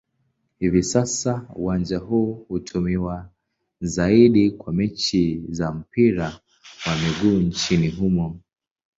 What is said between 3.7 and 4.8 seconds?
zaidi kwa